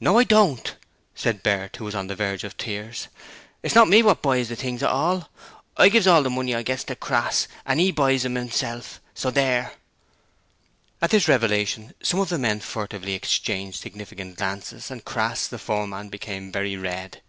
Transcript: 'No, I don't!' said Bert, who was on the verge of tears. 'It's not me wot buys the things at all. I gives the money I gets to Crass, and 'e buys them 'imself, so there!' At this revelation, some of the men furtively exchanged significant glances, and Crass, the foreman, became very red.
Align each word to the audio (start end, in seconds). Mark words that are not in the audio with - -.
'No, 0.00 0.18
I 0.18 0.24
don't!' 0.24 0.74
said 1.14 1.42
Bert, 1.42 1.76
who 1.76 1.84
was 1.84 1.94
on 1.94 2.06
the 2.06 2.14
verge 2.16 2.44
of 2.44 2.56
tears. 2.56 3.08
'It's 3.62 3.74
not 3.74 3.90
me 3.90 4.02
wot 4.02 4.22
buys 4.22 4.48
the 4.48 4.56
things 4.56 4.82
at 4.82 4.88
all. 4.88 5.28
I 5.76 5.90
gives 5.90 6.06
the 6.06 6.30
money 6.30 6.54
I 6.54 6.62
gets 6.62 6.82
to 6.84 6.96
Crass, 6.96 7.46
and 7.66 7.78
'e 7.78 7.90
buys 7.92 8.22
them 8.22 8.38
'imself, 8.38 9.02
so 9.12 9.30
there!' 9.30 9.74
At 11.02 11.10
this 11.10 11.28
revelation, 11.28 11.92
some 12.02 12.20
of 12.20 12.30
the 12.30 12.38
men 12.38 12.60
furtively 12.60 13.12
exchanged 13.12 13.78
significant 13.82 14.38
glances, 14.38 14.90
and 14.90 15.04
Crass, 15.04 15.46
the 15.46 15.58
foreman, 15.58 16.08
became 16.08 16.50
very 16.50 16.78
red. 16.78 17.20